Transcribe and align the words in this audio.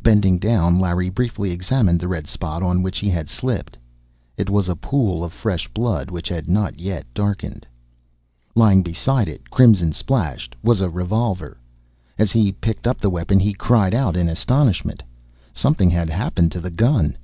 Bending 0.00 0.38
down, 0.38 0.78
Larry 0.78 1.08
briefly 1.10 1.50
examined 1.50 1.98
the 1.98 2.06
red 2.06 2.28
spot 2.28 2.62
on 2.62 2.84
which 2.84 2.98
he 2.98 3.08
had 3.10 3.28
slipped. 3.28 3.76
It 4.36 4.48
was 4.48 4.68
a 4.68 4.76
pool 4.76 5.24
of 5.24 5.32
fresh 5.32 5.66
blood 5.66 6.08
which 6.08 6.28
had 6.28 6.48
not 6.48 6.78
yet 6.78 7.04
darkened. 7.14 7.66
Lying 8.54 8.84
beside 8.84 9.26
it, 9.26 9.50
crimson 9.50 9.90
splashed, 9.92 10.54
was 10.62 10.80
a 10.80 10.88
revolver. 10.88 11.58
As 12.16 12.30
he 12.30 12.52
picked 12.52 12.86
up 12.86 13.00
the 13.00 13.10
weapon, 13.10 13.40
he 13.40 13.52
cried 13.52 13.92
out 13.92 14.16
in 14.16 14.28
astonishment. 14.28 15.02
Something 15.52 15.90
had 15.90 16.10
happened 16.10 16.52
to 16.52 16.60
the 16.60 16.70
gun. 16.70 17.16